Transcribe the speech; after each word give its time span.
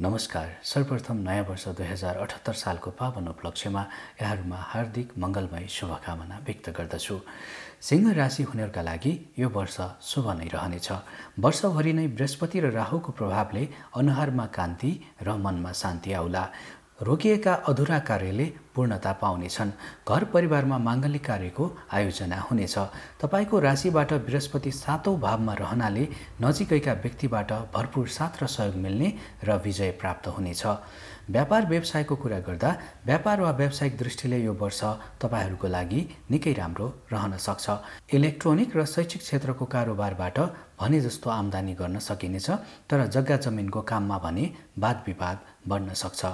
नमस्कार। 0.00 0.48
सर्वप्रथम 0.62 1.16
नयाँ 1.24 1.44
वर्ष 1.48 1.66
दुई 1.72 1.86
हजार 1.86 2.16
अठहत्तर 2.20 2.52
सालको 2.52 2.90
पावन 3.00 3.28
उपलक्ष्यमा 3.28 3.84
यहाँहरूमा 4.20 4.56
हार्दिक 4.60 5.12
मङ्गलमय 5.18 5.66
शुभकामना 5.72 6.36
व्यक्त 6.44 6.68
गर्दछु। 6.76 7.16
सिंह 7.80 8.12
राशि 8.12 8.42
हुनेहरूका 8.42 8.82
लागि 8.82 9.12
यो 9.38 9.48
वर्ष 9.48 9.76
शुभ 10.04 10.28
नै 10.36 10.48
रहनेछ। 10.52 10.88
वर्षभरि 11.40 11.92
नै 11.96 12.06
बृहस्पति 12.12 12.60
र 12.60 12.70
राहुको 12.76 13.12
प्रभावले 13.16 13.68
अनुहारमा 13.96 14.46
कान्ति 14.52 14.92
र 15.24 15.28
मनमा 15.40 15.72
शान्ति 15.72 16.12
आउला। 16.12 16.44
रोकिएका 17.00 17.52
अधुरा 17.68 17.98
कार्यले 18.08 18.44
पूर्णता 18.74 19.12
पाउनेछन्। 19.20 19.70
घर 20.08 20.24
परिवारमा 20.32 20.78
माङ्गलिक 20.78 21.24
कार्यको 21.24 21.64
आयोजना 21.92 22.38
हुनेछ। 22.40 22.76
तपाईँको 23.20 23.58
राशिबाट 23.60 24.12
बृहस्पति 24.24 24.70
सातौँ 24.72 25.18
भावमा 25.20 25.54
रहनाले 25.54 26.08
नजिकैका 26.40 26.92
व्यक्तिबाट 27.04 27.52
भरपुर 27.76 28.08
साथ 28.08 28.42
र 28.42 28.46
सहयोग 28.48 28.76
मिल्ने 28.80 29.12
र 29.44 29.60
विजय 29.60 29.90
प्राप्त 30.00 30.28
हुनेछ। 30.28 30.64
व्यापार 31.28 31.66
व्यवसायको 31.68 32.16
कुरा 32.16 32.38
गर्दा 32.40 32.70
व्यापार 33.06 33.40
वा 33.40 33.50
व्यावसायिक 33.50 33.96
दृष्टिले 33.98 34.38
यो 34.40 34.52
वर्ष 34.56 34.82
तपाईँहरूको 35.20 35.68
लागि 35.68 36.00
निकै 36.30 36.52
राम्रो 36.52 36.86
रहन 37.12 37.36
सक्छ। 37.36 37.66
इलेक्ट्रोनिक 38.16 38.76
र 38.76 38.84
शैक्षिक 38.86 39.20
क्षेत्रको 39.20 39.64
कारोबारबाट 39.68 40.38
भने 40.80 41.00
जस्तो 41.00 41.30
आम्दानी 41.30 41.74
गर्न 41.76 41.98
सकिनेछ 42.00 42.50
तर 42.88 43.06
जग्गा 43.06 43.36
जमिनको 43.36 43.80
काममा 43.84 44.18
भने 44.18 44.44
वाद 44.78 45.02
विवाद 45.06 45.38
बढ्न 45.68 45.92
सक्छ। 45.92 46.24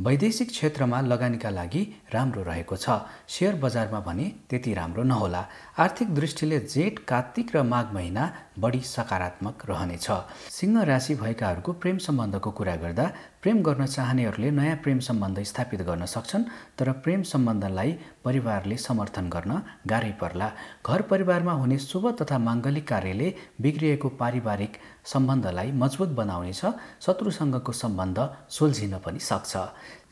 वैदेशिक 0.00 0.48
क्षेत्रमा 0.48 1.00
लगानीका 1.00 1.50
लागि 1.50 1.82
राम्रो 2.14 2.42
रहेको 2.42 2.76
छ। 2.76 2.90
सेयर 3.28 3.54
बजारमा 3.54 4.00
भने 4.00 4.24
त्यति 4.50 4.74
राम्रो 4.74 5.02
नहोला। 5.02 5.46
आर्थिक 5.78 6.14
दृष्टिले 6.14 6.58
जेठ 6.60 6.98
कार्तिक 6.98 7.56
र 7.56 7.62
माघ 7.62 7.86
महिना 7.94 8.24
बढी 8.58 8.80
सकारात्मक 8.86 9.62
रहनेछ। 9.68 10.06
सिंह 10.50 10.82
राशि 10.82 11.14
भएकाहरूको 11.14 11.72
प्रेम 11.74 11.98
सम्बन्धको 11.98 12.50
कुरा 12.50 12.76
गर्दा 12.76 13.06
प्रेम 13.42 13.62
गर्न 13.62 13.86
चाहनेहरूले 13.86 14.50
नयाँ 14.50 14.76
प्रेम 14.76 14.98
सम्बन्ध 14.98 15.42
स्थापित 15.42 15.80
गर्न 15.82 16.04
सक्छन् 16.06 16.44
तर 16.78 16.90
प्रेम 17.04 17.22
सम्बन्धलाई 17.22 17.92
परिवारले 18.24 18.76
समर्थन 18.76 19.28
गर्न 19.28 19.60
गाह्रै 19.86 20.12
पर्ला। 20.20 20.50
घर 20.86 21.02
परिवारमा 21.10 21.52
हुने 21.52 21.78
शुभ 21.78 22.06
तथा 22.22 22.38
माङ्गलिक 22.38 22.88
कार्यले 22.88 23.34
बिग्रिएको 23.60 24.08
पारिवारिक 24.20 24.78
सम्बन्धलाई 25.04 25.72
मजबुत 25.72 26.08
बनाउनेछ 26.20 26.62
शत्रुसँगको 27.06 27.72
सम्बन्ध 27.74 28.18
सुल्झिन 28.48 28.96
पनि 29.04 29.18
सक्छ। 29.20 29.56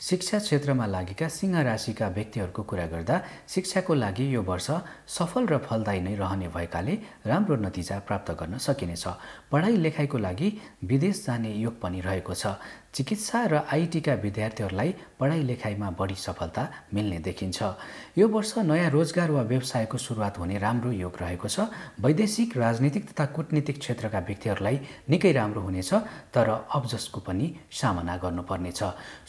शिक्षा 0.03 0.39
क्षेत्रमा 0.39 0.87
लागेका 0.87 1.29
सिंह 1.29 1.61
राशिका 1.62 2.09
व्यक्तिहरूको 2.09 2.62
कुरा 2.62 2.87
गर्दा 2.87 3.21
शिक्षाको 3.49 3.95
लागि 3.95 4.34
यो 4.34 4.43
वर्ष 4.43 4.71
सफल 5.09 5.47
र 5.47 5.59
फलदायी 5.65 6.01
नै 6.01 6.15
रहने 6.17 6.49
भएकाले 6.49 6.95
राम्रो 7.27 7.56
नतिजा 7.56 7.99
प्राप्त 8.09 8.31
गर्न 8.34 8.58
सकिनेछ। 8.58 9.05
पढाइ 9.52 9.77
लेखाइको 9.77 10.19
लागि 10.19 10.48
विदेश 10.84 11.25
जाने 11.27 11.52
योग 11.52 11.80
पनि 11.80 12.00
रहेको 12.00 12.34
छ। 12.34 12.47
चिकित्सा 12.93 13.39
र 13.48 13.55
आइटीका 13.73 14.15
विद्यार्थीहरूलाई 14.21 14.91
पढाइ 15.21 15.43
लेखाइमा 15.43 15.89
बढी 15.97 16.15
सफलता 16.15 16.62
मिल्ने 16.93 17.19
देखिन्छ। 17.25 17.62
यो 18.19 18.29
वर्ष 18.29 18.53
नयाँ 18.69 18.91
रोजगार 18.93 19.31
वा 19.33 19.43
व्यवसायको 19.49 19.97
सुरुवात 19.97 20.39
हुने 20.39 20.59
राम्रो 20.61 20.93
योग 20.93 21.17
रहेको 21.21 21.49
छ। 21.49 21.73
वैदेशिक 21.97 22.57
राजनीतिक 22.57 23.09
तथा 23.09 23.25
कूटनीतिक 23.33 23.79
क्षेत्रका 23.81 24.19
व्यक्तिहरूलाई 24.29 24.77
निकै 25.09 25.33
राम्रो 25.33 25.61
हुनेछ 25.62 25.93
तर 26.37 26.49
अब्जसको 26.69 27.21
पनि 27.25 27.47
सामना 27.73 28.17
गर्नुपर्नेछ। 28.21 28.81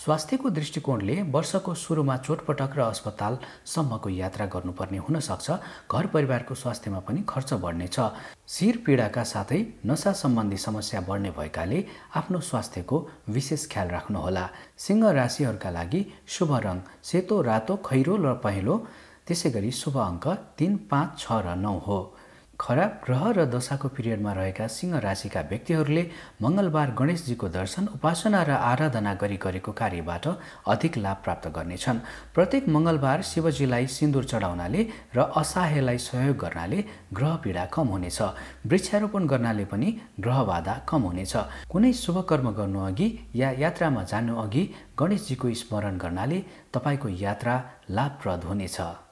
स्वास्थ्यको 0.04 0.50
दृष्टिकोणले 0.60 1.16
वर्षको 1.32 1.74
सुरुमा 1.74 2.18
चोटपटक 2.20 2.72
र 2.76 2.80
अस्पतालसम्मको 2.92 4.10
यात्रा 4.12 4.46
गर्नुपर्ने 4.52 4.98
हुनसक्छ 5.08 5.48
घर 5.88 6.06
परिवारको 6.12 6.54
स्वास्थ्यमा 6.54 7.00
पनि 7.00 7.24
खर्च 7.24 7.54
बढ्नेछ। 7.64 7.98
शिर 8.44 8.84
पीडाका 8.86 9.24
साथै 9.24 9.60
नसा 9.88 10.12
सम्बन्धी 10.12 10.58
समस्या 10.58 11.00
बढ्ने 11.08 11.32
भएकाले 11.32 11.80
आफ्नो 12.12 12.40
स्वास्थ्यको 12.44 12.98
विशेष 13.54 13.70
ख्याल 13.72 13.88
राख्नुहोला। 13.90 14.46
सिंह 14.78 15.10
राशिहरूका 15.14 15.70
लागि 15.70 16.02
शुभ 16.28 16.52
रङ 16.66 16.78
सेतो 17.06 17.36
रातो 17.42 17.76
खैरो 17.86 18.16
र 18.18 18.34
पहेँलो 18.44 18.76
त्यसै 19.26 19.50
गरी 19.56 19.72
शुभ 19.72 19.96
अङ्क 20.02 20.26
तिन 20.58 20.72
पाँच 20.90 21.10
छ 21.22 21.26
र 21.46 21.54
नौ 21.56 21.78
हो। 21.86 22.00
खराब 22.64 22.92
ग्रह 23.06 23.24
र 23.36 23.46
दशाको 23.52 23.88
पिरियडमा 23.92 24.32
रहेका 24.34 24.68
सिंह 24.72 25.00
राशिका 25.04 25.42
व्यक्तिहरूले 25.52 26.04
मङ्गलबार 26.44 26.90
गणेशजीको 27.00 27.48
दर्शन 27.52 27.88
उपासना 27.96 28.44
र 28.48 28.52
आराधना 28.72 29.14
गरी 29.20 29.38
गरेको 29.46 29.72
कार्यबाट 29.82 30.26
अधिक 30.72 30.98
लाभ 30.98 31.18
प्राप्त 31.24 31.48
गर्नेछन्। 31.58 32.00
प्रत्येक 32.36 32.64
मङ्गलबार 32.76 33.22
शिवजीलाई 33.32 33.88
सिन्दुर 33.98 34.24
चढाउनाले 34.32 34.82
र 35.12 35.20
असहायलाई 35.44 35.98
सहयोग 36.08 36.38
गर्नाले 36.40 36.80
ग्रह 37.12 37.36
पीडा 37.44 37.66
कम 37.76 37.88
हुनेछ। 37.96 38.20
वृक्षारोपण 38.72 39.28
गर्नाले 39.28 39.66
पनि 39.68 39.90
ग्रह 40.24 40.44
बाधा 40.48 40.74
कम 40.88 41.02
हुनेछ। 41.12 41.34
कुनै 41.68 41.94
शुभ 41.94 42.18
कर्म 42.32 42.48
गर्नु 42.56 42.80
अघि 42.88 43.08
या 43.36 43.52
यात्रामा 43.60 44.04
जानु 44.08 44.40
अघि 44.40 44.64
गणेशजीको 45.00 45.54
स्मरण 45.62 45.98
गर्नाले 46.00 46.40
तपाईँको 46.72 47.08
यात्रा 47.28 47.56
लाभप्रद 47.92 48.44
हुनेछ। 48.48 49.03